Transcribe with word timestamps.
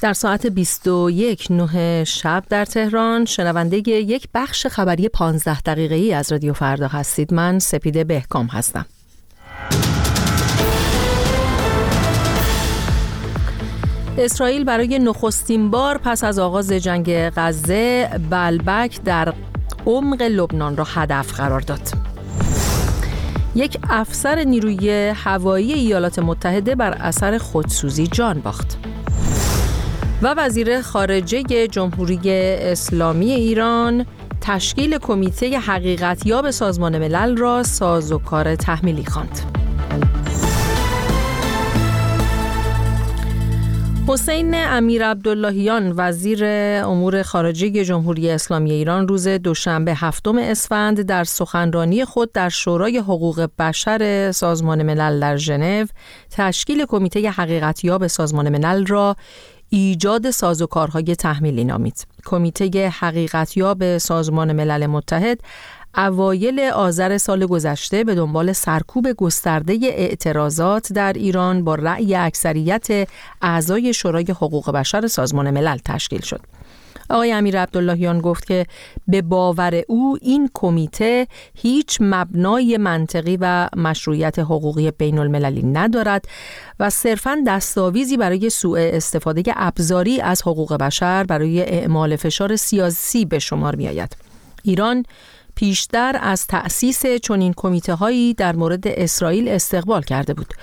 در 0.00 0.12
ساعت 0.12 0.46
21 0.46 1.46
نه 1.50 2.04
شب 2.04 2.44
در 2.48 2.64
تهران 2.64 3.24
شنونده 3.24 3.88
یک 3.88 4.28
بخش 4.34 4.66
خبری 4.66 5.08
15 5.08 5.60
دقیقه 5.60 5.94
ای 5.94 6.12
از 6.12 6.32
رادیو 6.32 6.52
فردا 6.52 6.88
هستید 6.88 7.34
من 7.34 7.58
سپیده 7.58 8.04
بهکام 8.04 8.46
هستم 8.46 8.86
اسرائیل 14.18 14.64
برای 14.64 14.98
نخستین 14.98 15.70
بار 15.70 15.98
پس 15.98 16.24
از 16.24 16.38
آغاز 16.38 16.72
جنگ 16.72 17.30
غزه 17.36 18.10
بلبک 18.30 19.02
در 19.04 19.34
عمق 19.86 20.22
لبنان 20.22 20.76
را 20.76 20.84
هدف 20.84 21.32
قرار 21.32 21.60
داد. 21.60 21.80
یک 23.54 23.78
افسر 23.90 24.44
نیروی 24.44 25.08
هوایی 25.08 25.72
ایالات 25.72 26.18
متحده 26.18 26.74
بر 26.74 26.92
اثر 26.92 27.38
خودسوزی 27.38 28.06
جان 28.06 28.40
باخت. 28.40 28.78
و 30.22 30.34
وزیر 30.36 30.80
خارجه 30.80 31.66
جمهوری 31.68 32.20
اسلامی 32.24 33.30
ایران 33.30 34.06
تشکیل 34.40 34.98
کمیته 34.98 35.58
حقیقتیاب 35.58 36.50
سازمان 36.50 36.98
ملل 36.98 37.36
را 37.36 37.62
سازوکار 37.62 38.56
تحمیلی 38.56 39.04
خواند. 39.04 39.49
حسین 44.12 44.54
امیر 44.54 45.06
عبداللهیان 45.06 45.92
وزیر 45.96 46.44
امور 46.84 47.22
خارجه 47.22 47.84
جمهوری 47.84 48.30
اسلامی 48.30 48.70
ایران 48.70 49.08
روز 49.08 49.28
دوشنبه 49.28 49.94
هفتم 49.94 50.38
اسفند 50.38 51.02
در 51.02 51.24
سخنرانی 51.24 52.04
خود 52.04 52.32
در 52.32 52.48
شورای 52.48 52.98
حقوق 52.98 53.48
بشر 53.58 54.32
سازمان 54.32 54.82
ملل 54.82 55.20
در 55.20 55.36
ژنو 55.36 55.86
تشکیل 56.30 56.86
کمیته 56.86 57.30
حقیقتیاب 57.30 58.06
سازمان 58.06 58.48
ملل 58.48 58.86
را 58.86 59.16
ایجاد 59.68 60.30
سازوکارهای 60.30 61.16
تحمیلی 61.16 61.64
نامید. 61.64 62.06
کمیته 62.24 62.88
حقیقتیاب 62.88 63.98
سازمان 63.98 64.52
ملل 64.52 64.86
متحد 64.86 65.40
اوایل 65.96 66.60
آذر 66.60 67.18
سال 67.18 67.46
گذشته 67.46 68.04
به 68.04 68.14
دنبال 68.14 68.52
سرکوب 68.52 69.12
گسترده 69.12 69.78
اعتراضات 69.82 70.92
در 70.92 71.12
ایران 71.12 71.64
با 71.64 71.74
رأی 71.74 72.14
اکثریت 72.14 73.08
اعضای 73.42 73.94
شورای 73.94 74.26
حقوق 74.30 74.70
بشر 74.70 75.06
سازمان 75.06 75.50
ملل 75.50 75.78
تشکیل 75.84 76.20
شد. 76.20 76.40
آقای 77.10 77.32
امیر 77.32 77.62
عبداللهیان 77.62 78.20
گفت 78.20 78.46
که 78.46 78.66
به 79.08 79.22
باور 79.22 79.82
او 79.88 80.18
این 80.22 80.50
کمیته 80.54 81.26
هیچ 81.54 81.98
مبنای 82.00 82.76
منطقی 82.76 83.38
و 83.40 83.68
مشروعیت 83.76 84.38
حقوقی 84.38 84.90
بین 84.90 85.18
المللی 85.18 85.62
ندارد 85.62 86.24
و 86.80 86.90
صرفا 86.90 87.44
دستاویزی 87.46 88.16
برای 88.16 88.50
سوء 88.50 88.90
استفاده 88.92 89.42
ابزاری 89.56 90.20
از 90.20 90.42
حقوق 90.42 90.74
بشر 90.74 91.24
برای 91.24 91.62
اعمال 91.62 92.16
فشار 92.16 92.56
سیاسی 92.56 93.24
به 93.24 93.38
شمار 93.38 93.76
می 93.76 93.88
آید. 93.88 94.16
ایران 94.62 95.04
پیشتر 95.54 96.18
از 96.20 96.46
تأسیس 96.46 97.06
چنین 97.06 97.54
کمیته 97.56 97.94
هایی 97.94 98.34
در 98.34 98.56
مورد 98.56 98.88
اسرائیل 98.88 99.48
استقبال 99.48 100.02
کرده 100.02 100.34
بود. 100.34 100.54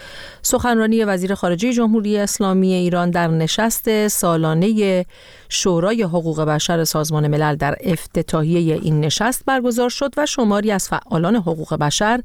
سخنرانی 0.42 1.04
وزیر 1.04 1.36
خارجه 1.36 1.74
جمهوری 1.74 2.18
اسلامی 2.18 2.74
ایران 2.74 3.12
در 3.12 3.28
نشست 3.28 4.08
سالانه 4.08 5.06
شورای 5.50 6.04
حقوق 6.04 6.42
بشر 6.42 6.84
سازمان 6.84 7.28
ملل 7.28 7.56
در 7.56 7.76
افتتاحیه 7.84 8.76
این 8.76 9.00
نشست 9.00 9.46
برگزار 9.46 9.90
شد 9.90 10.14
و 10.18 10.26
شماری 10.26 10.72
از 10.72 10.90
فعالان 10.90 11.36
حقوق 11.36 11.74
بشر 11.74 12.22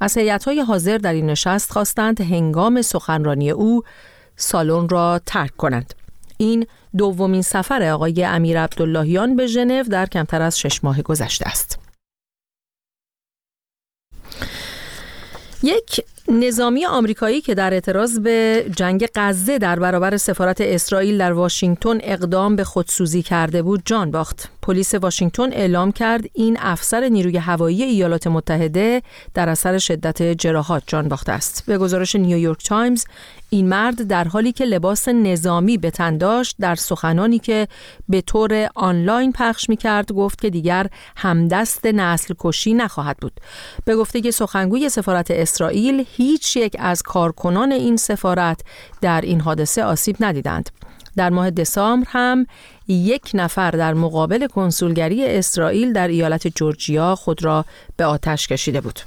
از 0.00 0.18
های 0.46 0.60
حاضر 0.60 0.98
در 0.98 1.12
این 1.12 1.26
نشست 1.26 1.72
خواستند 1.72 2.20
هنگام 2.20 2.82
سخنرانی 2.82 3.50
او 3.50 3.82
سالن 4.36 4.88
را 4.88 5.20
ترک 5.26 5.56
کنند. 5.56 5.94
این 6.36 6.66
دومین 6.96 7.42
سفر 7.42 7.82
آقای 7.82 8.24
امیر 8.24 8.60
عبداللهیان 8.60 9.36
به 9.36 9.46
ژنو 9.46 9.82
در 9.82 10.06
کمتر 10.06 10.42
از 10.42 10.58
شش 10.58 10.84
ماه 10.84 11.02
گذشته 11.02 11.48
است. 11.48 11.87
یک 15.62 16.00
نظامی 16.28 16.86
آمریکایی 16.86 17.40
که 17.40 17.54
در 17.54 17.74
اعتراض 17.74 18.18
به 18.18 18.66
جنگ 18.76 19.08
غزه 19.14 19.58
در 19.58 19.78
برابر 19.78 20.16
سفارت 20.16 20.60
اسرائیل 20.60 21.18
در 21.18 21.32
واشنگتن 21.32 21.98
اقدام 22.02 22.56
به 22.56 22.64
خودسوزی 22.64 23.22
کرده 23.22 23.62
بود 23.62 23.82
جان 23.84 24.10
باخت. 24.10 24.57
پلیس 24.68 24.94
واشنگتن 24.94 25.52
اعلام 25.52 25.92
کرد 25.92 26.24
این 26.34 26.56
افسر 26.60 27.08
نیروی 27.08 27.36
هوایی 27.36 27.82
ایالات 27.82 28.26
متحده 28.26 29.02
در 29.34 29.48
اثر 29.48 29.78
شدت 29.78 30.22
جراحات 30.22 30.82
جان 30.86 31.08
باخته 31.08 31.32
است. 31.32 31.64
به 31.66 31.78
گزارش 31.78 32.16
نیویورک 32.16 32.64
تایمز 32.64 33.04
این 33.50 33.68
مرد 33.68 34.02
در 34.02 34.24
حالی 34.24 34.52
که 34.52 34.64
لباس 34.64 35.08
نظامی 35.08 35.78
به 35.78 35.90
تن 35.90 36.18
داشت 36.18 36.56
در 36.60 36.74
سخنانی 36.74 37.38
که 37.38 37.68
به 38.08 38.20
طور 38.20 38.68
آنلاین 38.74 39.32
پخش 39.32 39.68
می 39.68 39.76
کرد 39.76 40.12
گفت 40.12 40.40
که 40.40 40.50
دیگر 40.50 40.86
همدست 41.16 41.86
نسل 41.86 42.34
کشی 42.38 42.74
نخواهد 42.74 43.16
بود. 43.16 43.40
به 43.84 43.96
گفته 43.96 44.30
سخنگوی 44.30 44.88
سفارت 44.88 45.30
اسرائیل 45.30 46.04
هیچ 46.16 46.56
یک 46.56 46.76
از 46.78 47.02
کارکنان 47.02 47.72
این 47.72 47.96
سفارت 47.96 48.60
در 49.00 49.20
این 49.20 49.40
حادثه 49.40 49.84
آسیب 49.84 50.16
ندیدند. 50.20 50.70
در 51.18 51.30
ماه 51.30 51.50
دسامبر 51.50 52.06
هم 52.10 52.46
یک 52.88 53.30
نفر 53.34 53.70
در 53.70 53.94
مقابل 53.94 54.46
کنسولگری 54.46 55.26
اسرائیل 55.26 55.92
در 55.92 56.08
ایالت 56.08 56.48
جورجیا 56.48 57.14
خود 57.14 57.44
را 57.44 57.64
به 57.96 58.04
آتش 58.04 58.48
کشیده 58.48 58.80
بود. 58.80 59.00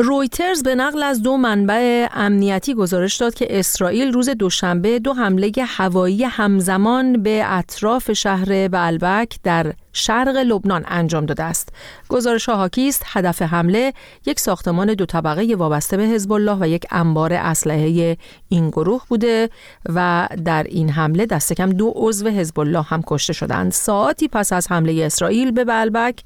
رویترز 0.00 0.62
به 0.62 0.74
نقل 0.74 1.02
از 1.02 1.22
دو 1.22 1.36
منبع 1.36 2.08
امنیتی 2.12 2.74
گزارش 2.74 3.16
داد 3.16 3.34
که 3.34 3.58
اسرائیل 3.58 4.12
روز 4.12 4.28
دوشنبه 4.28 4.98
دو 4.98 5.12
حمله 5.12 5.52
هوایی 5.60 6.24
همزمان 6.24 7.22
به 7.22 7.42
اطراف 7.46 8.12
شهر 8.12 8.68
بلبک 8.68 9.38
در 9.42 9.72
شرق 9.92 10.36
لبنان 10.36 10.84
انجام 10.88 11.26
داده 11.26 11.42
است. 11.42 11.68
گزارش 12.08 12.48
ها 12.48 12.70
است 12.88 13.02
هدف 13.06 13.42
حمله 13.42 13.92
یک 14.26 14.40
ساختمان 14.40 14.94
دو 14.94 15.06
طبقه 15.06 15.54
وابسته 15.56 15.96
به 15.96 16.02
حزب 16.02 16.32
الله 16.32 16.56
و 16.60 16.68
یک 16.68 16.86
انبار 16.90 17.32
اسلحه 17.32 18.16
این 18.48 18.70
گروه 18.70 19.02
بوده 19.08 19.50
و 19.88 20.28
در 20.44 20.62
این 20.62 20.90
حمله 20.90 21.26
دست 21.26 21.52
کم 21.52 21.70
دو 21.70 21.92
عضو 21.96 22.28
حزب 22.28 22.60
الله 22.60 22.82
هم 22.82 23.02
کشته 23.06 23.32
شدند. 23.32 23.72
ساعتی 23.72 24.28
پس 24.28 24.52
از 24.52 24.72
حمله 24.72 25.04
اسرائیل 25.04 25.50
به 25.50 25.64
بلبک 25.64 26.20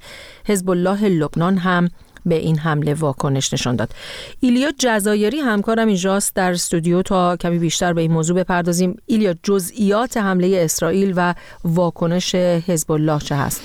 حزب 0.46 0.70
الله 0.70 1.08
لبنان 1.08 1.58
هم 1.58 1.88
به 2.26 2.34
این 2.34 2.58
حمله 2.58 2.94
واکنش 2.94 3.52
نشان 3.52 3.76
داد. 3.76 3.94
ایلیا 4.40 4.72
جزایری 4.78 5.40
همکارم 5.40 5.88
اینجاست 5.88 6.34
در 6.34 6.52
استودیو 6.52 7.02
تا 7.02 7.36
کمی 7.36 7.58
بیشتر 7.58 7.92
به 7.92 8.00
این 8.00 8.12
موضوع 8.12 8.36
بپردازیم. 8.36 8.96
ایلیا 9.06 9.34
جزئیات 9.42 10.16
حمله 10.16 10.60
اسرائیل 10.64 11.12
و 11.16 11.34
واکنش 11.64 12.34
حزب 12.34 12.92
الله 12.92 13.18
چه 13.18 13.34
هست؟ 13.34 13.62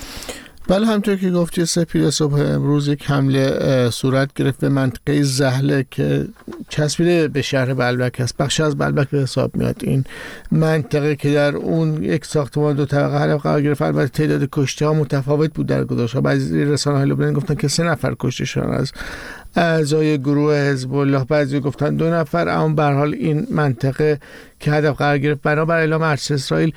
بله 0.68 0.88
همطور 0.88 1.16
که 1.16 1.30
گفتی 1.32 1.66
سپید 1.66 2.10
صبح 2.10 2.34
امروز 2.34 2.88
یک 2.88 3.06
حمله 3.06 3.90
صورت 3.90 4.34
گرفت 4.34 4.60
به 4.60 4.70
منطقه 4.70 5.24
زهله 5.24 5.86
که 5.92 6.28
چسبیده 6.70 7.28
به 7.28 7.42
شهر 7.42 7.74
بلبک 7.74 8.20
است. 8.20 8.38
بخش 8.38 8.60
از 8.60 8.78
بلبک 8.78 9.10
به 9.10 9.20
حساب 9.20 9.56
میاد 9.56 9.76
این 9.82 10.04
منطقه 10.52 11.16
که 11.16 11.32
در 11.32 11.56
اون 11.56 12.04
یک 12.04 12.26
ساختمان 12.26 12.76
دو 12.76 12.86
طبقه 12.86 13.20
هدف 13.20 13.42
قرار 13.42 13.62
گرفت 13.62 13.82
البته 13.82 14.08
تعداد 14.08 14.50
کشته 14.52 14.86
ها 14.86 14.94
متفاوت 14.94 15.54
بود 15.54 15.68
در 15.68 15.84
ها 16.14 16.22
بعضی 16.22 16.66
رسانه 16.66 16.98
های 16.98 17.10
لبنان 17.10 17.34
گفتن 17.34 17.56
که 17.56 17.68
سه 17.68 17.84
نفر 17.84 18.16
کشته 18.20 18.46
شدن 18.46 18.70
از 18.70 18.92
اعضای 19.56 20.18
گروه 20.18 20.56
حزب 20.56 20.94
الله. 20.94 21.24
بعضی 21.24 21.60
گفتن 21.60 21.96
دو 21.96 22.10
نفر 22.10 22.50
اما 22.50 22.74
به 22.74 22.84
حال 22.84 23.14
این 23.14 23.48
منطقه 23.52 24.20
که 24.60 24.72
هدف 24.72 24.98
قرار 24.98 25.18
گرفت 25.18 25.42
بنابر 25.42 25.78
اعلام 25.78 26.02
ارتش 26.02 26.32
اسرائیل 26.32 26.74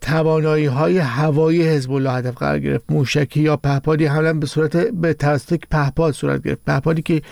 توانایی 0.00 0.66
های 0.66 0.98
هوایی 0.98 1.62
حزب 1.62 1.92
الله 1.92 2.12
هدف 2.12 2.34
قرار 2.34 2.58
گرفت. 2.58 2.84
موشکی 2.88 3.40
یا 3.40 3.56
پهپادی 3.56 4.06
حملا 4.06 4.32
به 4.32 4.46
صورت 4.46 4.76
به 4.76 5.14
توسط 5.14 5.60
پهپاد 5.70 6.14
صورت 6.14 6.42
گرفت. 6.42 6.60
پهپادی 6.66 7.02
که 7.02 7.22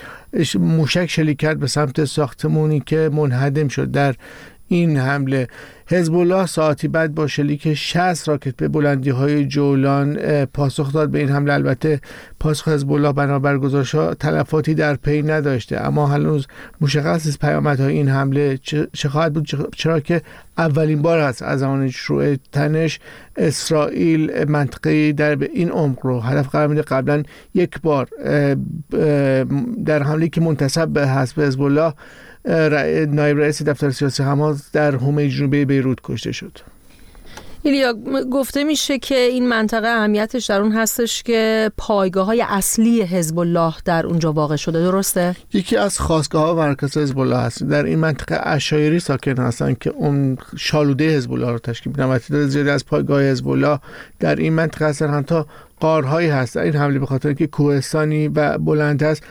موشک 0.58 1.06
شلیک 1.06 1.38
کرد 1.38 1.58
به 1.58 1.66
سمت 1.66 2.04
ساختمونی 2.04 2.80
که 2.80 3.10
منهدم 3.12 3.68
شد. 3.68 3.90
در 3.90 4.14
این 4.68 4.96
حمله 4.96 5.48
حزب 5.86 6.14
الله 6.14 6.46
ساعتی 6.46 6.88
بعد 6.88 7.14
با 7.14 7.26
شلیک 7.26 7.74
60 7.74 8.28
راکت 8.28 8.56
به 8.56 8.68
بلندی 8.68 9.10
های 9.10 9.46
جولان 9.46 10.44
پاسخ 10.44 10.92
داد 10.92 11.10
به 11.10 11.18
این 11.18 11.28
حمله. 11.28 11.52
البته 11.52 12.00
پاسخ 12.40 12.68
حزب 12.68 12.92
الله 12.92 13.12
بنابر 13.12 13.58
گزارش 13.58 13.96
تلفاتی 14.20 14.74
در 14.74 14.94
پی 14.94 15.22
نداشته. 15.22 15.86
اما 15.86 16.06
هنوز 16.06 16.46
مشخص 16.80 17.26
نیست 17.26 17.38
پیامدهای 17.38 17.92
این 17.92 18.08
حمله 18.08 18.58
چه 18.92 19.08
خواهد 19.08 19.32
بود 19.32 19.70
چرا 19.76 20.00
که 20.00 20.22
اولین 20.58 21.02
بار 21.02 21.18
است 21.18 21.42
از 21.42 21.60
زمان 21.60 21.90
شروع 21.90 22.36
تنش 22.52 23.00
اسرائیل 23.36 24.44
منطقه 24.48 25.12
در 25.12 25.34
به 25.34 25.50
این 25.52 25.70
عمق 25.70 26.06
رو 26.06 26.20
هدف 26.20 26.48
قرار 26.48 26.66
میده. 26.66 26.82
قبلا 26.82 27.22
یک 27.54 27.80
بار 27.82 28.08
در 29.84 30.02
حمله 30.02 30.28
که 30.28 30.40
منتصب 30.40 30.88
به 30.88 31.08
حسب 31.08 31.40
حزب 31.40 31.62
الله 31.62 31.92
نایب 33.06 33.38
رئیس 33.38 33.62
دفتر 33.62 33.90
سیاسی 33.90 34.22
حماس 34.22 34.70
در 34.72 34.96
حومه 34.96 35.28
جنوبی 35.28 35.64
بیروت 35.64 35.98
کشته 36.04 36.32
شد. 36.32 36.58
ایلیا 37.66 37.92
گفته 38.32 38.64
میشه 38.64 38.98
که 38.98 39.14
این 39.14 39.48
منطقه 39.48 39.88
اهمیتش 39.88 40.46
در 40.46 40.60
اون 40.60 40.72
هستش 40.72 41.22
که 41.22 41.70
پایگاه 41.76 42.26
های 42.26 42.44
اصلی 42.48 43.02
حزب 43.02 43.38
الله 43.38 43.74
در 43.84 44.06
اونجا 44.06 44.32
واقع 44.32 44.56
شده. 44.56 44.82
درسته؟ 44.82 45.36
یکی 45.52 45.76
از 45.76 45.98
خواستگاه 45.98 46.44
ها 46.44 46.54
مرکز 46.54 46.98
حزب 46.98 47.18
الله 47.18 47.36
هست. 47.36 47.62
در 47.62 47.84
این 47.84 47.98
منطقه 47.98 48.40
اشایری 48.42 49.00
ساکن 49.00 49.36
هستن 49.38 49.74
که 49.80 49.90
اون 49.90 50.38
شالوده 50.56 51.16
حزب 51.16 51.32
الله 51.32 51.50
رو 51.50 51.58
تشکیل 51.58 51.92
میدن. 51.92 52.04
و 52.04 52.18
تعداد 52.18 52.46
زیادی 52.46 52.70
از 52.70 52.86
پایگاه 52.86 53.22
حزب 53.22 53.48
الله 53.48 53.78
در 54.20 54.36
این 54.36 54.52
منطقه 54.52 54.86
هستن 54.86 55.14
حتی 55.14 55.42
قارهایی 55.80 56.28
هست. 56.28 56.56
این 56.56 56.76
حمله 56.76 56.98
به 56.98 57.06
خاطر 57.06 57.32
که 57.32 57.46
کوهستانی 57.46 58.28
و 58.28 58.58
بلند 58.58 59.02
است 59.02 59.22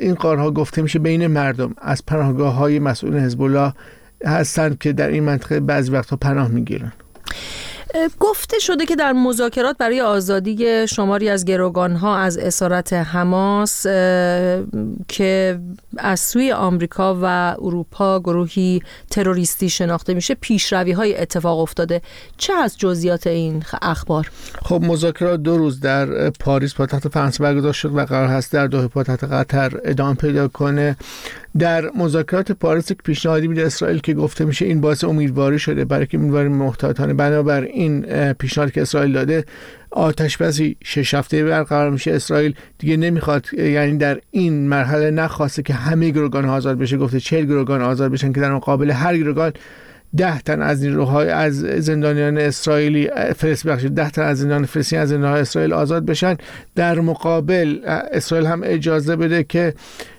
این 0.00 0.14
قارها 0.14 0.50
گفته 0.50 0.82
میشه 0.82 0.98
بین 0.98 1.26
مردم 1.26 1.74
از 1.78 2.06
پناهگاه 2.06 2.54
های 2.54 2.78
مسئول 2.78 3.18
حزب 3.18 3.42
الله 3.42 3.72
هستند 4.24 4.78
که 4.78 4.92
در 4.92 5.08
این 5.08 5.22
منطقه 5.22 5.60
بعضی 5.60 5.90
وقتها 5.90 6.16
پناه 6.16 6.48
می‌گیرن. 6.48 6.92
گفته 8.20 8.58
شده 8.58 8.86
که 8.86 8.96
در 8.96 9.12
مذاکرات 9.12 9.76
برای 9.78 10.00
آزادی 10.00 10.86
شماری 10.86 11.28
از 11.28 11.44
ها 12.00 12.16
از 12.16 12.38
اسارت 12.38 12.92
حماس 12.92 13.82
که 15.08 15.58
از 15.96 16.20
سوی 16.20 16.52
آمریکا 16.52 17.18
و 17.22 17.56
اروپا 17.58 18.20
گروهی 18.20 18.82
تروریستی 19.10 19.70
شناخته 19.70 20.14
میشه 20.14 20.34
پیشروی 20.34 20.92
های 20.92 21.18
اتفاق 21.18 21.58
افتاده. 21.58 22.02
چه 22.36 22.52
از 22.52 22.78
جزئیات 22.78 23.26
این 23.26 23.62
اخبار؟ 23.82 24.30
خب 24.62 24.82
مذاکرات 24.82 25.40
دو 25.40 25.58
روز 25.58 25.80
در 25.80 26.30
پاریس 26.30 26.74
پایتخت 26.74 27.08
فرانسه 27.08 27.44
برگزار 27.44 27.72
شد 27.72 27.94
و 27.94 28.04
قرار 28.04 28.28
هست 28.28 28.52
در 28.52 28.66
دوحه 28.66 28.88
پایتخت 28.88 29.24
قطر 29.24 29.80
ادامه 29.84 30.14
پیدا 30.14 30.48
کنه. 30.48 30.96
در 31.58 31.90
مذاکرات 31.90 32.52
پاریس 32.52 32.90
یک 32.90 32.98
پیشنهادی 33.02 33.48
میده 33.48 33.66
اسرائیل 33.66 33.98
که 33.98 34.14
گفته 34.14 34.44
میشه 34.44 34.64
این 34.64 34.80
باعث 34.80 35.04
امیدواری 35.04 35.58
شده 35.58 35.84
برای 35.84 36.06
که 36.06 36.18
امیدواری 36.18 36.48
محتاطانه. 36.48 37.14
بنابر 37.14 37.62
این 37.76 38.32
پیشنهادی 38.32 38.72
که 38.72 38.82
اسرائیل 38.82 39.12
داده 39.12 39.44
آتش 39.90 40.36
بسی 40.36 40.76
شش 40.84 41.14
هفته 41.14 41.44
برقرار 41.44 41.90
میشه. 41.90 42.12
اسرائیل 42.12 42.54
دیگه 42.78 42.96
نمی‌خواد 42.96 43.54
یعنی 43.54 43.98
در 43.98 44.20
این 44.30 44.68
مرحله 44.68 45.10
نخواسته 45.10 45.62
که 45.62 45.74
همه 45.74 46.10
گروگان 46.10 46.44
آزاد 46.44 46.78
بشه. 46.78 46.96
گفته 46.96 47.20
چهل 47.20 47.44
گروگان 47.44 47.82
آزاد 47.82 48.12
بشن 48.12 48.32
که 48.32 48.40
در 48.40 48.52
مقابل 48.54 48.90
هر 48.90 49.16
گروگان 49.16 49.52
ده 50.16 50.40
تن 50.40 50.62
از 50.62 50.82
نیروهای 50.82 51.28
از 51.28 51.54
زندانیان 51.60 52.38
اسرائیلی 52.38 53.10
فلسطین 53.36 53.72
بخشید 53.72 53.94
ده 53.94 54.10
تن 54.10 54.22
از 54.22 54.38
زندان 54.38 54.64
فلسطین 54.64 54.98
از 54.98 55.08
زندان 55.08 55.36
اسرائیل 55.36 55.72
آزاد 55.72 56.06
بشن. 56.06 56.36
در 56.74 57.00
مقابل 57.00 57.78
اسرائیل 58.12 58.46
هم 58.46 58.60
اجازه 58.64 59.16
بده 59.16 59.44
که 59.44 59.74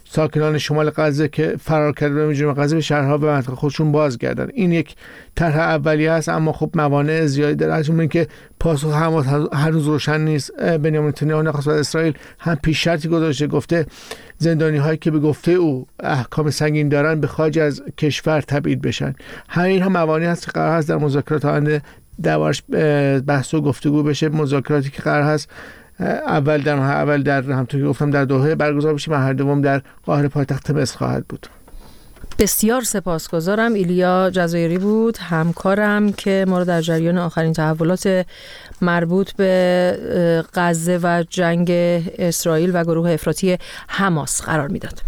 ساکنان 0.10 0.58
شمال 0.58 0.90
غزه 0.90 1.28
که 1.28 1.56
فرار 1.60 1.92
کرده 1.92 2.28
به 2.28 2.36
جنوب 2.36 2.62
غزه 2.62 2.76
به 2.76 2.82
شهرها 2.82 3.18
به 3.18 3.28
منطقه 3.28 3.56
خودشون 3.56 3.92
بازگردن. 3.92 4.48
این 4.54 4.72
یک 4.72 4.96
طرح 5.36 5.60
اولیه 5.60 6.12
است 6.12 6.30
اما 6.30 6.52
خب 6.52 6.70
موانع 6.76 7.26
زیادی 7.26 7.56
داره. 7.56 7.74
از 7.74 7.92
که 8.10 8.28
پاسخ 8.60 8.94
حماس 8.94 9.26
هنوز 9.54 9.88
روشن 9.88 10.22
نیست. 10.22 10.62
بنیامین 10.62 11.10
نتانیاهو 11.10 11.44
نخست 11.44 11.68
اسرائیل 11.68 12.14
هم 12.40 12.56
پیش 12.56 12.84
شرطی 12.84 13.08
گذاشته 13.08 13.48
گفته 13.48 13.86
زندانی 14.38 14.78
هایی 14.78 14.98
که 14.98 15.12
به 15.12 15.20
گفته 15.20 15.52
او 15.52 15.88
احکام 16.00 16.50
سنگین 16.50 16.90
دارن 16.90 17.20
به 17.20 17.28
خارج 17.28 17.60
از 17.60 17.84
کشور 17.98 18.42
تبعید 18.42 18.82
بشن. 18.82 19.14
همین 19.50 19.82
هم 19.82 19.92
موانعی 19.92 20.28
هست 20.28 20.46
که 20.46 20.52
قرار 20.52 20.78
هست 20.78 20.90
در 20.90 20.98
مذاکرات 20.98 21.46
آینده 21.46 21.82
دربارش 22.22 22.64
بحث 23.28 23.54
و 23.54 23.62
گفتگو 23.62 24.04
بشه. 24.04 24.30
مذاکراتی 24.30 24.90
که 24.90 25.02
قرار 25.02 25.24
هست 25.24 25.50
اول 26.00 26.62
در 26.62 26.78
اول 26.78 27.24
در 27.24 27.42
همطور 27.42 27.82
که 27.82 27.88
گفتم 27.88 28.12
در 28.12 28.26
دوحه 28.26 28.56
برگزار 28.56 28.94
بشه 28.94 29.12
و 29.12 29.14
هر 29.14 29.34
دوم 29.34 29.62
در 29.62 29.82
قاهره 30.06 30.28
پایتخت 30.28 30.72
مصر 30.72 30.98
خواهد 30.98 31.26
بود. 31.28 31.48
بسیار 32.40 32.82
سپاسگزارم. 32.82 33.74
ایلیا 33.74 34.30
جزایری 34.30 34.78
بود. 34.78 35.18
همکارم 35.18 36.12
که 36.12 36.46
ما 36.48 36.60
رو 36.60 36.66
در 36.66 36.82
جریان 36.82 37.18
آخرین 37.18 37.54
تحولات 37.54 38.26
مربوط 38.82 39.32
به 39.32 40.44
غزه 40.54 41.00
و 41.04 41.24
جنگ 41.30 41.68
اسرائیل 42.20 42.72
و 42.74 42.84
گروه 42.84 43.12
افراطی 43.12 43.58
حماس 43.88 44.42
قرار 44.42 44.68
می‌داد. 44.68 45.02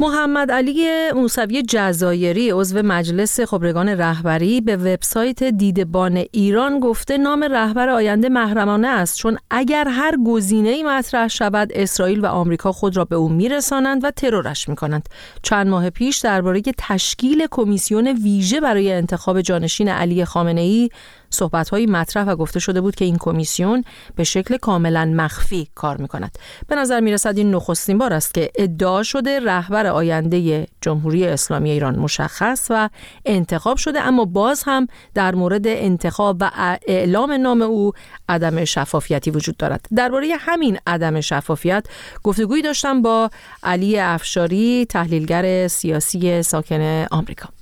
محمد 0.00 0.50
علی 0.50 0.86
موسوی 1.14 1.62
جزایری 1.62 2.50
عضو 2.50 2.82
مجلس 2.82 3.40
خبرگان 3.40 3.88
رهبری 3.88 4.60
به 4.60 4.76
وبسایت 4.76 5.44
دیدبان 5.44 6.24
ایران 6.32 6.80
گفته 6.80 7.18
نام 7.18 7.44
رهبر 7.44 7.88
آینده 7.88 8.28
محرمانه 8.28 8.88
است 8.88 9.18
چون 9.18 9.38
اگر 9.50 9.88
هر 9.88 10.16
گزینه‌ای 10.26 10.82
مطرح 10.82 11.28
شود 11.28 11.72
اسرائیل 11.74 12.20
و 12.20 12.26
آمریکا 12.26 12.72
خود 12.72 12.96
را 12.96 13.04
به 13.04 13.16
او 13.16 13.28
میرسانند 13.28 14.04
و 14.04 14.10
ترورش 14.10 14.68
می‌کنند. 14.68 15.08
چند 15.42 15.66
ماه 15.66 15.90
پیش 15.90 16.18
درباره 16.18 16.62
تشکیل 16.78 17.46
کمیسیون 17.50 18.08
ویژه 18.08 18.60
برای 18.60 18.92
انتخاب 18.92 19.40
جانشین 19.40 19.88
علی 19.88 20.24
خامنه‌ای 20.24 20.90
صحبتهایی 21.34 21.86
مطرح 21.86 22.24
و 22.24 22.36
گفته 22.36 22.60
شده 22.60 22.80
بود 22.80 22.94
که 22.94 23.04
این 23.04 23.16
کمیسیون 23.16 23.84
به 24.16 24.24
شکل 24.24 24.56
کاملا 24.56 25.04
مخفی 25.04 25.68
کار 25.74 25.96
می 25.96 26.08
کند. 26.08 26.38
به 26.68 26.76
نظر 26.76 27.00
می 27.00 27.12
رسد 27.12 27.38
این 27.38 27.54
نخستین 27.54 27.98
بار 27.98 28.12
است 28.12 28.34
که 28.34 28.50
ادعا 28.54 29.02
شده 29.02 29.40
رهبر 29.40 29.86
آینده 29.86 30.66
جمهوری 30.80 31.26
اسلامی 31.26 31.70
ایران 31.70 31.98
مشخص 31.98 32.66
و 32.70 32.88
انتخاب 33.24 33.76
شده 33.76 34.00
اما 34.00 34.24
باز 34.24 34.62
هم 34.66 34.86
در 35.14 35.34
مورد 35.34 35.66
انتخاب 35.66 36.36
و 36.40 36.50
اعلام 36.88 37.32
نام 37.32 37.62
او 37.62 37.92
عدم 38.28 38.64
شفافیتی 38.64 39.30
وجود 39.30 39.56
دارد. 39.56 39.86
درباره 39.96 40.36
همین 40.38 40.78
عدم 40.86 41.20
شفافیت 41.20 41.86
گفتگویی 42.22 42.62
داشتم 42.62 43.02
با 43.02 43.30
علی 43.62 43.98
افشاری 43.98 44.86
تحلیلگر 44.86 45.68
سیاسی 45.68 46.42
ساکن 46.42 47.06
آمریکا. 47.10 47.53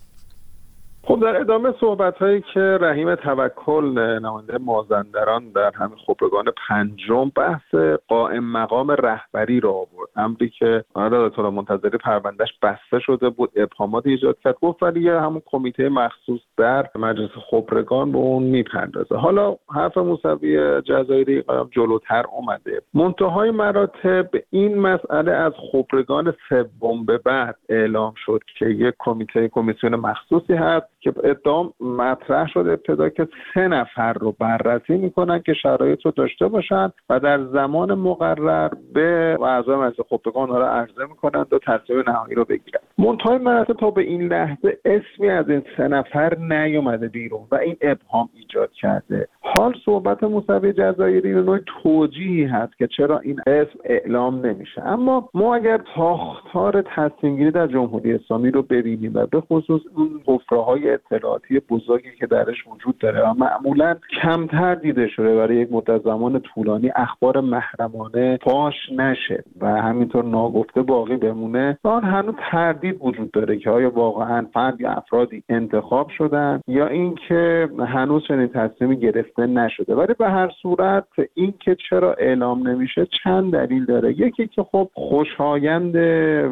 خب 1.05 1.21
در 1.21 1.41
ادامه 1.41 1.75
صحبت 1.81 2.19
هایی 2.19 2.45
که 2.55 2.61
رحیم 2.61 3.15
توکل 3.15 3.85
نماینده 4.23 4.59
مازندران 4.59 5.51
در 5.51 5.71
همین 5.75 5.97
خبرگان 6.07 6.45
پنجم 6.69 7.29
بحث 7.37 7.75
قائم 8.09 8.45
مقام 8.45 8.91
رهبری 8.91 9.61
را 9.61 9.71
آورد. 9.71 10.09
امری 10.17 10.49
که 10.49 10.85
آره 10.95 11.51
منتظری 11.51 11.99
پروندهش 11.99 12.49
بسته 12.63 12.99
شده 13.01 13.31
بود 13.31 13.51
ابهامات 13.57 14.07
ایجاد 14.07 14.39
کرد. 14.45 14.55
گفت 14.63 14.83
ولی 14.83 15.09
همون 15.09 15.43
کمیته 15.47 15.89
مخصوص 15.89 16.41
در 16.57 16.87
مجلس 16.95 17.31
خبرگان 17.51 18.13
به 18.13 18.19
اون 18.19 18.43
می‌پردازه. 18.43 19.17
حالا 19.17 19.57
حرف 19.75 19.97
موسوی 19.97 20.83
جزایری 20.83 21.45
جلوتر 21.71 22.25
اومده. 22.33 22.83
منتهای 22.95 23.51
مراتب 23.51 24.31
این 24.51 24.79
مسئله 24.79 25.33
از 25.33 25.53
خبرگان 25.73 26.35
سوم 26.49 27.05
به 27.07 27.19
بعد 27.19 27.57
اعلام 27.69 28.15
شد 28.17 28.41
که 28.59 28.67
یک 28.67 28.95
کمیته 28.99 29.49
کمیسیون 29.49 29.97
مخصوصی 29.97 30.55
هست 30.55 30.93
که 31.03 31.13
ادام 31.25 31.73
مطرح 31.81 32.49
شده 32.49 32.71
ابتدا 32.71 33.09
که 33.09 33.29
سه 33.55 33.69
نفر 33.69 34.13
رو 34.13 34.35
بررسی 34.39 34.97
می‌کنن 34.97 35.39
که 35.39 35.55
شرایط 35.55 36.07
رو 36.07 36.11
داشته 36.11 36.49
باشن 36.49 36.93
و 37.11 37.21
در 37.21 37.45
زمان 37.45 37.95
مقرر 37.95 38.71
به 38.95 39.39
اعضای 39.43 39.77
مجلس 39.77 40.07
خبرگان 40.11 40.49
رو 40.49 40.63
عرضه 40.63 41.05
می‌کنند 41.09 41.53
و 41.53 41.59
تصمیم 41.59 42.03
نهایی 42.07 42.35
رو 42.35 42.45
بگیرن. 42.45 42.81
منتهای 42.99 43.39
مراتب 43.39 43.73
تا 43.73 43.91
به 43.91 44.03
این 44.03 44.23
لحظه 44.23 44.79
اسمی 44.85 45.29
از 45.31 45.49
این 45.49 45.63
سه 45.77 45.89
نفر 45.89 46.39
نیومده 46.39 47.09
بیرون 47.09 47.41
و 47.51 47.55
این 47.55 47.77
ابهام 47.81 48.29
ایجاد 48.35 48.73
کرده. 48.73 49.29
حال 49.41 49.75
صحبت 49.85 50.25
موسوی 50.25 50.73
جزایری 50.73 51.35
به 51.35 51.43
نوع 51.43 51.59
توجیهی 51.83 52.45
هست 52.45 52.79
که 52.79 52.87
چرا 52.87 53.19
این 53.19 53.41
اسم 53.47 53.79
اعلام 53.85 54.47
نمیشه. 54.47 54.83
اما 54.87 55.29
ما 55.35 55.55
اگر 55.55 55.81
تاختار 55.95 56.83
تصمیم 56.83 57.37
گیری 57.37 57.51
در 57.51 57.67
جمهوری 57.67 58.15
اسلامی 58.15 58.51
رو 58.51 58.63
ببینیم 58.63 59.13
و 59.15 59.27
به 59.27 59.41
خصوص 59.41 59.81
اون 59.97 60.39
های 60.67 60.92
اطلاعاتی 60.93 61.61
بزرگی 61.61 62.09
که 62.19 62.27
درش 62.27 62.67
وجود 62.67 62.99
داره 62.99 63.31
و 63.31 63.35
معمولا 63.35 63.97
کمتر 64.23 64.75
دیده 64.75 65.09
شده 65.09 65.37
برای 65.37 65.57
یک 65.57 65.73
مدت 65.73 66.03
زمان 66.03 66.41
طولانی 66.41 66.91
اخبار 66.97 67.41
محرمانه 67.41 68.39
فاش 68.45 68.75
نشه 68.97 69.45
و 69.61 69.67
همینطور 69.67 70.25
ناگفته 70.25 70.83
باقی 70.83 71.17
بمونه 71.17 71.79
آن 71.83 72.05
هنوز 72.05 72.35
تردید 72.51 72.97
وجود 73.01 73.31
داره 73.31 73.59
که 73.59 73.71
آیا 73.71 73.91
واقعا 73.91 74.47
فرد 74.55 74.81
یا 74.81 74.91
افرادی 74.91 75.43
انتخاب 75.49 76.09
شدن 76.09 76.61
یا 76.69 76.87
اینکه 76.87 77.69
هنوز 77.79 78.23
چنین 78.29 78.49
تصمیمی 78.49 78.97
گرفته 78.97 79.47
نشده. 79.47 79.95
ولی 79.95 80.15
به 80.19 80.31
هر 80.31 80.51
صورت 80.63 81.05
اینکه 81.35 81.77
چرا 81.91 82.15
اعلام 82.15 82.69
نمیشه 82.69 83.07
چند 83.25 83.53
دلیل 83.53 83.85
داره. 83.85 84.21
یکی 84.21 84.47
که 84.47 84.63
خب 84.63 84.89
خوشایند 84.95 85.95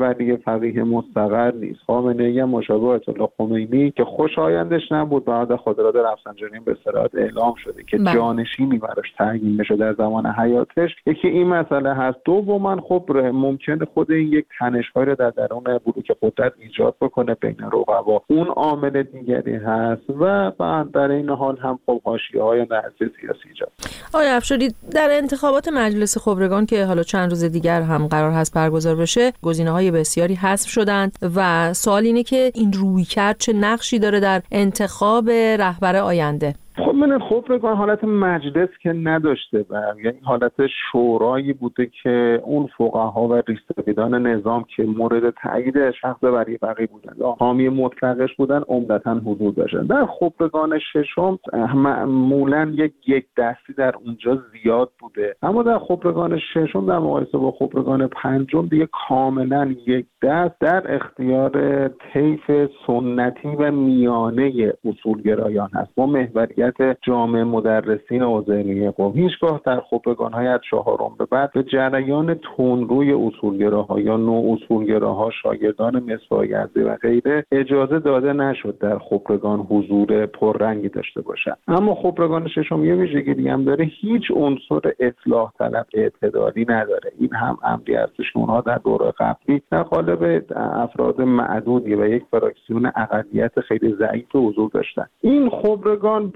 ولی 0.00 0.36
فقیه 0.36 0.84
مستقر 0.84 1.52
نیست. 1.54 1.80
خامنه 1.86 2.24
ای 2.24 2.44
مشابه 2.44 2.86
الله 2.86 3.28
خمینی 3.38 3.90
که 3.90 4.04
خوشایندش 4.30 4.92
نبود. 4.92 5.24
بعد 5.24 5.56
خودراد 5.56 5.96
رفسنجانی 5.96 6.60
به 6.60 6.76
صراحت 6.84 7.14
اعلام 7.14 7.54
شده 7.64 7.82
که 7.82 7.96
بله. 7.96 8.14
جانشینی 8.14 8.78
براش 8.78 9.12
تعیین 9.18 9.56
بشه 9.56 9.76
در 9.76 9.94
زمان 9.94 10.26
حیاتش. 10.26 10.90
یکی 11.06 11.28
این 11.28 11.48
مسئله 11.48 11.94
هست. 11.94 12.18
دوما 12.24 12.80
خب 12.88 13.10
ممکنه 13.32 13.84
خود 13.94 14.10
این 14.10 14.32
یک 14.32 14.44
تنشهایی 14.58 15.06
رو 15.06 15.14
در 15.14 15.30
درون 15.30 15.64
بلوک 15.64 16.12
قدرت 16.22 16.52
ایجاد 16.58 16.94
بکنه 17.00 17.34
بین 17.34 17.56
رقبا 17.60 18.22
اون 18.26 18.46
عامل 18.46 19.02
دیگری 19.02 19.56
هست 19.56 20.10
و 20.20 20.50
بعد 20.50 20.90
در 20.90 21.10
این 21.10 21.28
حال 21.28 21.56
هم 21.56 21.78
خب 21.86 22.02
حاشیه 22.02 22.42
های 22.42 22.66
سیاسی 22.98 23.48
ایجاد 23.48 23.72
آقای 24.14 24.28
افشاری 24.28 24.74
در 24.90 25.08
انتخابات 25.10 25.68
مجلس 25.68 26.18
خبرگان 26.18 26.66
که 26.66 26.84
حالا 26.84 27.02
چند 27.02 27.30
روز 27.30 27.44
دیگر 27.44 27.82
هم 27.82 28.06
قرار 28.06 28.32
هست 28.32 28.54
برگزار 28.54 28.96
بشه 28.96 29.32
گزینه 29.42 29.70
های 29.70 29.90
بسیاری 29.90 30.34
حذف 30.34 30.68
شدند 30.68 31.18
و 31.36 31.72
سوال 31.74 32.04
اینه 32.04 32.22
که 32.22 32.52
این 32.54 32.72
روی 32.72 33.04
کرد 33.04 33.36
چه 33.38 33.52
نقشی 33.52 33.98
داره 33.98 34.19
در 34.20 34.42
انتخاب 34.52 35.30
رهبر 35.30 35.96
آینده. 35.96 36.54
خب 37.00 37.06
من 37.06 37.18
خبرگان 37.18 37.76
حالت 37.76 38.04
مجلس 38.04 38.68
که 38.82 38.92
نداشته 38.92 39.64
و 39.70 39.82
یعنی 40.04 40.18
حالت 40.22 40.52
شورایی 40.92 41.52
بوده 41.52 41.90
که 42.02 42.40
اون 42.44 42.66
فقها 42.78 43.28
و 43.28 43.42
ریستویدان 43.46 44.26
نظام 44.26 44.64
که 44.76 44.82
مورد 44.82 45.34
تایید 45.42 45.90
شخص 45.90 46.24
بری 46.24 46.58
فقی 46.58 46.86
بودن 46.86 47.12
یا 47.18 47.36
حامی 47.38 47.68
مطلقش 47.68 48.36
بودن 48.36 48.62
عمدتا 48.68 49.14
حضور 49.14 49.52
داشتن. 49.52 49.86
در 49.86 50.06
خبرگان 50.06 50.78
ششم 50.78 51.38
معمولا 51.74 52.72
یک 52.74 52.92
یک 53.06 53.24
دستی 53.36 53.72
در 53.72 53.94
اونجا 54.04 54.42
زیاد 54.52 54.90
بوده. 54.98 55.36
اما 55.42 55.62
در 55.62 55.78
خبرگان 55.78 56.38
ششم 56.54 56.86
در 56.86 56.98
مقایسه 56.98 57.38
با 57.38 57.50
خبرگان 57.50 58.06
پنجم 58.06 58.66
دیگه 58.66 58.88
کاملا 59.08 59.74
یک 59.86 60.06
دست 60.22 60.54
در 60.60 60.94
اختیار 60.94 61.88
طیف 61.88 62.70
سنتی 62.86 63.48
و 63.48 63.70
میانه 63.70 64.72
اصولگرایان 64.84 65.70
هست. 65.74 65.94
با 65.94 66.06
محوریت 66.06 66.89
جامعه 67.02 67.44
مدرسین 67.44 68.22
حوزه 68.22 68.90
قوم. 68.90 69.12
هیچگاه 69.12 69.60
در 69.64 69.80
خبرگان 69.80 70.32
های 70.32 70.46
از 70.46 70.60
چهارم 70.70 71.10
به 71.18 71.24
بعد 71.24 71.52
به 71.52 71.62
جریان 71.62 72.34
تونروی 72.34 73.12
اصولگراها 73.12 74.00
یا 74.00 74.16
نو 74.16 74.56
اصولگراها 74.56 75.30
شاگردان 75.42 76.02
مصفایزی 76.12 76.80
و 76.80 76.96
غیره 76.96 77.44
اجازه 77.52 77.98
داده 77.98 78.32
نشد 78.32 78.78
در 78.78 78.98
خبرگان 78.98 79.58
حضور 79.58 80.26
پررنگی 80.26 80.88
داشته 80.88 81.20
باشد. 81.20 81.56
اما 81.68 81.94
خبرگان 81.94 82.48
ششم 82.48 82.84
یه 82.84 82.94
ویژگی 82.94 83.34
دیگه 83.34 83.52
هم 83.52 83.64
داره 83.64 83.84
هیچ 84.00 84.22
عنصر 84.30 84.92
اصلاح 85.00 85.52
طلب 85.58 85.86
اعتدالی 85.94 86.66
نداره. 86.68 87.12
این 87.18 87.34
هم 87.34 87.58
امری 87.62 87.94
هستش 87.94 88.26
اونها 88.34 88.60
در 88.60 88.78
دوره 88.78 89.12
قبلی 89.18 89.62
در 89.70 89.82
قالب 89.82 90.44
افراد 90.56 91.20
معدودی 91.20 91.94
و 91.94 92.06
یک 92.06 92.22
فراکسیون 92.30 92.92
اقلیت 92.96 93.60
خیلی 93.60 93.94
ضعیف 93.98 94.26
حضور 94.34 94.70
داشتن. 94.74 95.06
این 95.20 95.50
خبرگان 95.50 96.32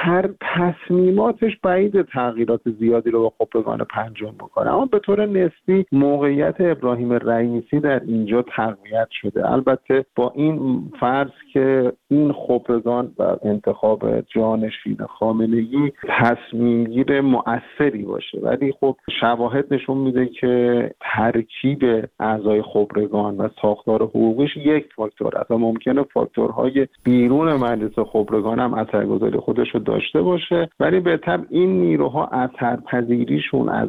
هر 0.00 0.28
تصمیماتش 0.40 1.56
بعید 1.62 2.02
تغییرات 2.02 2.60
زیادی 2.78 3.10
رو 3.10 3.22
به 3.22 3.30
خبرگان 3.38 3.78
پنجم 3.78 4.30
بکنه. 4.30 4.74
اما 4.74 4.86
به 4.86 4.98
طور 4.98 5.26
نسبی 5.26 5.86
موقعیت 5.92 6.54
ابراهیم 6.60 7.12
رئیسی 7.12 7.80
در 7.80 8.00
اینجا 8.00 8.42
تقویت 8.42 9.08
شده. 9.10 9.52
البته 9.52 10.04
با 10.16 10.32
این 10.34 10.82
فرض 11.00 11.30
که 11.52 11.92
این 12.08 12.32
خبرگان 12.32 13.12
و 13.18 13.36
انتخاب 13.42 14.20
جانشین 14.20 14.96
خامنگی 15.18 15.92
تصمیم 16.08 16.84
گیر 16.84 17.20
مؤثری 17.20 18.02
باشه. 18.02 18.38
ولی 18.42 18.74
خب 18.80 18.96
شواهد 19.20 19.74
نشون 19.74 19.98
میده 19.98 20.26
که 20.26 20.90
ترکیب 21.00 22.08
اعضای 22.20 22.62
خبرگان 22.62 23.36
و 23.36 23.48
ساختار 23.62 24.02
حقوقیش 24.02 24.56
یک 24.56 24.92
فاکتور 24.96 25.38
است 25.38 25.50
و 25.50 25.58
ممکنه 25.58 26.02
فاکتورهای 26.02 26.88
بیرون 27.04 27.52
مجلس 27.52 27.98
خبرگان 27.98 28.58
هم 28.58 28.74
اثرگذاری 28.74 29.38
خودش 29.38 29.76
رو 29.78 29.84
داشته 29.84 30.22
باشه 30.22 30.68
ولی 30.80 31.00
به 31.00 31.16
طب 31.16 31.40
این 31.50 31.80
نیروها 31.80 32.26
اثرپذیریشون 32.26 33.68
از 33.68 33.88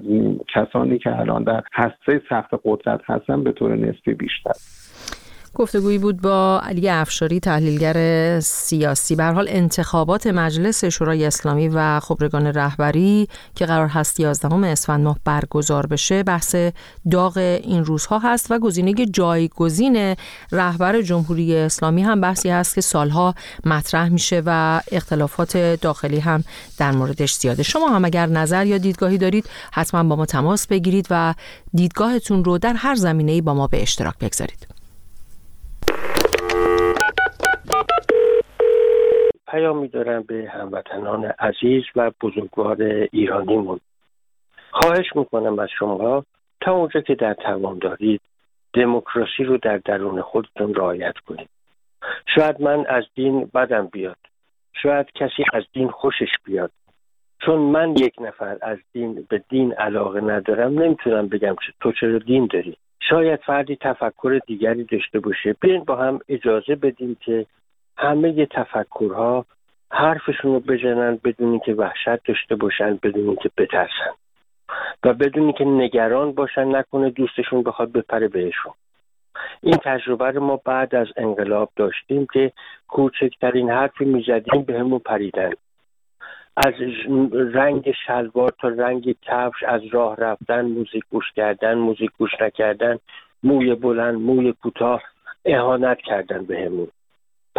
کسانی 0.55 0.97
که 0.97 1.19
الان 1.19 1.43
در 1.43 1.63
هسته 1.73 2.21
سخت 2.29 2.49
قدرت 2.65 3.01
هستن 3.05 3.43
به 3.43 3.51
طور 3.51 3.75
نسبی 3.75 4.13
بیشتر. 4.13 4.53
گفتگویی 5.55 5.97
بود 5.97 6.21
با 6.21 6.61
علی 6.63 6.89
افشاری 6.89 7.39
تحلیلگر 7.39 8.39
سیاسی. 8.39 9.15
به 9.15 9.23
حال 9.23 9.47
انتخابات 9.49 10.27
مجلس 10.27 10.85
شورای 10.85 11.25
اسلامی 11.25 11.67
و 11.67 11.99
خبرگان 11.99 12.47
رهبری 12.47 13.27
که 13.55 13.65
قرار 13.65 13.87
هست 13.87 14.19
11 14.19 14.67
اسفند 14.67 15.03
ماه 15.03 15.17
برگزار 15.25 15.85
بشه 15.85 16.23
بحث 16.23 16.55
داغ 17.11 17.37
این 17.37 17.85
روزها 17.85 18.19
هست 18.19 18.51
و 18.51 18.59
گزینه 18.59 18.93
جایگزین 18.93 20.15
رهبر 20.51 21.01
جمهوری 21.01 21.55
اسلامی 21.55 22.03
هم 22.03 22.21
بحثی 22.21 22.49
هست 22.49 22.75
که 22.75 22.81
سالها 22.81 23.35
مطرح 23.65 24.09
میشه 24.09 24.41
و 24.45 24.81
اختلافات 24.91 25.57
داخلی 25.57 26.19
هم 26.19 26.43
در 26.77 26.91
موردش 26.91 27.33
زیاده. 27.33 27.63
شما 27.63 27.89
هم 27.89 28.05
اگر 28.05 28.25
نظر 28.25 28.65
یا 28.65 28.77
دیدگاهی 28.77 29.17
دارید 29.17 29.45
حتما 29.71 30.03
با 30.03 30.15
ما 30.15 30.25
تماس 30.25 30.67
بگیرید 30.67 31.07
و 31.09 31.33
دیدگاهتون 31.73 32.43
رو 32.43 32.57
در 32.57 32.73
هر 32.73 32.95
زمینه‌ای 32.95 33.41
با 33.41 33.53
ما 33.53 33.67
به 33.67 33.81
اشتراک 33.81 34.15
بگذارید. 34.19 34.78
پیامی 39.51 39.87
دارم 39.87 40.23
به 40.23 40.49
هموطنان 40.53 41.25
عزیز 41.25 41.83
و 41.95 42.11
بزرگوار 42.21 42.77
ایرانیمون. 43.11 43.79
خواهش 44.71 45.15
می‌کنم 45.15 45.59
از 45.59 45.69
شما 45.79 46.25
تا 46.61 46.73
اونجا 46.73 47.01
که 47.01 47.15
در 47.15 47.33
توان 47.33 47.77
دارید 47.79 48.21
دموکراسی 48.73 49.43
رو 49.43 49.57
در 49.57 49.77
درون 49.77 50.21
خودتون 50.21 50.75
رعایت 50.75 51.17
کنید. 51.27 51.49
شاید 52.35 52.61
من 52.61 52.85
از 52.85 53.03
دین 53.15 53.51
بدم 53.53 53.87
بیاد. 53.87 54.17
شاید 54.73 55.07
کسی 55.15 55.43
از 55.53 55.63
دین 55.73 55.89
خوشش 55.89 56.31
بیاد. 56.43 56.71
چون 57.45 57.59
من 57.59 57.91
یک 57.91 58.15
نفر 58.21 58.57
از 58.61 58.77
دین 58.93 59.25
به 59.29 59.43
دین 59.49 59.73
علاقه 59.73 60.21
ندارم 60.21 60.79
نمی‌تونم 60.79 61.27
بگم 61.27 61.55
که 61.55 61.73
تو 61.81 61.91
چرا 61.91 62.19
دین 62.19 62.49
داری. 62.53 62.77
شاید 63.09 63.39
فردی 63.39 63.75
تفکر 63.75 64.39
دیگری 64.47 64.83
داشته 64.83 65.19
باشه. 65.19 65.55
بیاین 65.61 65.83
با 65.83 65.95
هم 65.95 66.19
اجازه 66.29 66.75
بدیم 66.75 67.17
که 67.21 67.45
همه 67.99 68.45
تفکرها 68.45 69.45
حرفشون 69.91 70.53
رو 70.53 70.59
بزنن 70.59 71.19
بدونی 71.23 71.59
که 71.59 71.73
وحشت 71.73 72.23
داشته 72.25 72.55
باشن 72.55 72.99
بدونی 73.03 73.35
که 73.35 73.49
بترسن. 73.57 74.13
و 75.03 75.13
بدونی 75.13 75.53
که 75.53 75.65
نگران 75.65 76.31
باشن 76.31 76.75
نکنه 76.75 77.09
دوستشون 77.09 77.63
بخواد 77.63 77.91
بپره 77.91 78.27
بهشون. 78.27 78.73
این 79.61 79.77
تجربه 79.83 80.31
رو 80.31 80.43
ما 80.43 80.61
بعد 80.65 80.95
از 80.95 81.07
انقلاب 81.17 81.69
داشتیم 81.75 82.27
که 82.33 82.51
کوچکترین 82.87 83.69
حرفی 83.69 84.05
می‌زدیم 84.05 84.61
به 84.61 84.79
همون 84.79 84.99
پریدن. 84.99 85.53
از 86.57 86.73
رنگ 87.31 87.91
شلوار 88.07 88.53
تا 88.59 88.67
رنگ 88.67 89.15
کفش 89.21 89.63
از 89.63 89.81
راه 89.91 90.15
رفتن 90.15 90.61
موزیک 90.61 91.03
گوش 91.09 91.31
کردن 91.35 91.73
موزیک 91.73 92.11
گوش 92.17 92.31
نکردن 92.41 92.99
موی 93.43 93.75
بلند 93.75 94.15
موی 94.15 94.53
کوتاه 94.53 95.03
اهانت 95.45 95.97
کردن 95.97 96.45
بهمون. 96.45 96.87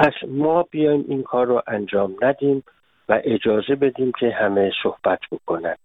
پس 0.00 0.12
ما 0.28 0.62
بیایم 0.62 1.04
این 1.08 1.22
کار 1.22 1.46
رو 1.46 1.62
انجام 1.66 2.16
ندیم 2.22 2.62
و 3.08 3.20
اجازه 3.24 3.74
بدیم 3.74 4.12
که 4.20 4.30
همه 4.30 4.72
صحبت 4.82 5.20
بکنن. 5.32 5.76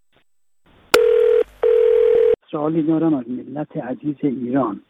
سوالی 2.51 2.83
دارم 2.83 3.13
از 3.13 3.29
ملت 3.29 3.77
عزیز 3.77 4.15
ایران. 4.23 4.81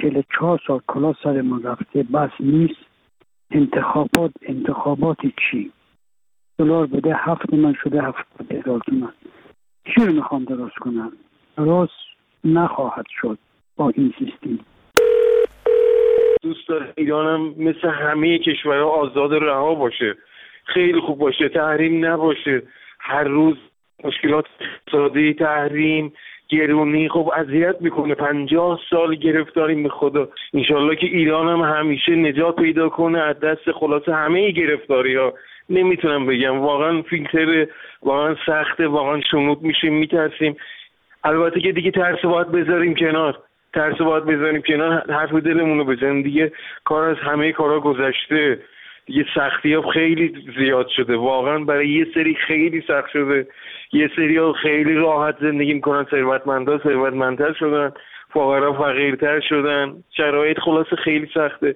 که 0.00 0.24
چهار 0.38 0.60
سال 0.66 0.80
کلا 0.86 1.12
سر 1.22 1.40
ما 1.40 1.60
رفته 1.64 2.02
بس 2.02 2.30
نیست. 2.40 2.80
انتخابات 3.50 4.32
انتخابات 4.42 5.18
چی؟ 5.20 5.72
دلار 6.58 6.86
بده 6.86 7.14
هفت 7.16 7.54
من 7.54 7.74
شده 7.82 8.02
هفت 8.02 8.52
هزار 8.52 8.80
تومن 8.80 9.12
چی 9.84 10.06
رو 10.06 10.12
می‌خوام 10.12 10.44
درست 10.44 10.76
کنم؟ 10.76 11.12
درست 11.56 11.92
نخواهد 12.44 13.06
شد 13.20 13.38
با 13.76 13.92
این 13.96 14.14
سیستم. 14.18 14.58
دوست 16.44 16.68
داره 16.68 16.92
ایرانم 16.96 17.54
مثل 17.58 17.88
همه 17.88 18.38
کشورها 18.38 18.90
آزاد 18.90 19.34
رها 19.34 19.74
باشه. 19.74 20.14
خیلی 20.64 21.00
خوب 21.00 21.18
باشه 21.18 21.48
تحریم 21.48 22.06
نباشه. 22.06 22.62
هر 23.00 23.24
روز 23.24 23.56
مشکلات 24.04 24.44
اقتصادی 24.60 25.34
تحریم 25.34 26.12
گرونی 26.48 27.08
خب 27.08 27.32
اذیت 27.36 27.76
می‌کنه. 27.80 28.14
پنجاه 28.14 28.80
سال 28.90 29.14
گرفتاریم 29.14 29.82
به 29.82 29.88
خدا. 29.88 30.28
انشالله 30.54 30.96
که 30.96 31.06
ایران 31.06 31.48
هم 31.48 31.76
همیشه 31.76 32.12
نجات 32.12 32.56
پیدا 32.56 32.88
کنه 32.88 33.18
از 33.18 33.40
دست 33.40 33.72
خلاصه 33.72 34.14
همه 34.14 34.50
گرفتاری 34.50 35.14
ها 35.14 35.34
نمی‌تونم 35.70 36.26
بگم. 36.26 36.58
واقعا 36.60 37.02
فیلتر 37.02 37.66
واقعا 38.02 38.36
سخته 38.46 38.86
واقعا 38.86 39.20
شنود 39.20 39.62
میشیم 39.62 39.94
میترسیم. 39.94 40.56
البته 41.24 41.60
که 41.60 41.72
دیگه 41.72 41.90
ترس 41.90 42.24
باید 42.24 42.52
بذاریم 42.52 42.94
کنار. 42.94 43.38
ترس 43.74 43.98
باید 43.98 44.24
بذاریم 44.24 44.62
کنار 44.62 45.12
حرف 45.12 45.32
دلمون 45.32 45.78
رو 45.78 45.84
بزنیم. 45.84 46.22
دیگه 46.22 46.52
کار 46.84 47.08
از 47.08 47.16
همه 47.16 47.52
کارا 47.52 47.80
گذشته. 47.80 48.58
دیگه 49.06 49.26
سختی 49.34 49.74
ها 49.74 49.90
خیلی 49.90 50.32
زیاد 50.58 50.88
شده. 50.88 51.16
واقعا 51.16 51.58
برای 51.58 51.88
یه 51.88 52.06
سری 52.14 52.34
خیلی 52.34 52.80
سخت 52.86 53.10
شده. 53.12 53.46
یه 53.92 54.10
سری 54.16 54.36
ها 54.36 54.52
خیلی 54.52 54.94
راحت 54.94 55.36
زندگی 55.40 55.74
می‌کنن. 55.74 56.06
ثروتمندا 56.10 56.78
ثروتمندتر 56.78 57.52
شدن. 57.52 57.92
فقرا 58.30 58.72
فقیرتر 58.72 59.40
شدن. 59.40 59.92
شرایط 60.16 60.58
خلاص 60.58 60.86
خیلی 61.04 61.28
سخته. 61.34 61.74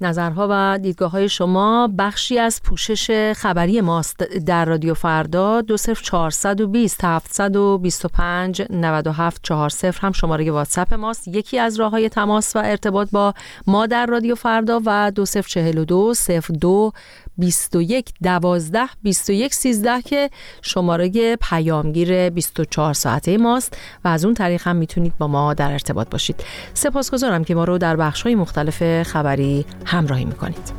نظرها 0.00 0.46
و 0.50 0.78
دیدگاه 0.82 1.10
های 1.10 1.28
شما 1.28 1.90
بخشی 1.98 2.38
از 2.38 2.62
پوشش 2.62 3.32
خبری 3.32 3.80
ماست 3.80 4.22
در 4.22 4.64
رادیو 4.64 4.94
فردا 4.94 5.60
دو 5.60 5.76
صفر 5.76 6.02
چهارصد 6.02 6.60
و 6.60 6.68
بیست 6.68 7.04
هفتصد 7.04 7.56
و 7.56 7.78
بیست 7.78 8.04
و 8.04 8.08
پنج 8.08 8.62
نود 8.70 9.06
و 9.06 9.12
هفت 9.12 9.40
چهار 9.42 9.68
صفر 9.68 10.06
هم 10.06 10.12
شماره 10.12 10.50
واتساپ 10.50 10.94
ماست. 10.94 11.28
یکی 11.28 11.58
از 11.58 11.80
راه 11.80 11.90
های 11.90 12.08
تماس 12.08 12.56
و 12.56 12.58
ارتباط 12.58 13.10
با 13.10 13.34
ما 13.66 13.86
در 13.86 14.06
رادیو 14.06 14.34
فردا 14.34 14.80
و 14.86 15.12
دو 15.14 15.24
صفر 15.24 15.48
چهل 15.48 15.78
و 15.78 15.84
دو 15.84 16.14
صفر 16.14 16.54
دو 16.54 16.92
21 17.38 18.12
12 18.22 18.80
21 19.02 19.54
13 19.54 20.02
که 20.02 20.30
شماره 20.62 21.36
پیامگیر 21.36 22.30
24 22.30 22.94
ساعته 22.94 23.38
ماست 23.38 23.76
و 24.04 24.08
از 24.08 24.24
اون 24.24 24.34
طریق 24.34 24.62
هم 24.68 24.76
می‌تونید 24.76 25.12
با 25.18 25.28
ما 25.28 25.54
در 25.54 25.72
ارتباط 25.72 26.10
باشید. 26.10 26.44
سپاسگزارم 26.74 27.44
که 27.44 27.54
ما 27.54 27.64
رو 27.64 27.78
در 27.78 27.96
بخش 27.96 28.22
های 28.22 28.34
مختلف 28.34 29.02
خبری 29.02 29.64
همراهی 29.90 30.24
می‌کنید. 30.24 30.72